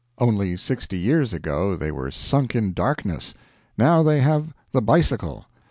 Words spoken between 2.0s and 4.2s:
sunk in darkness; now they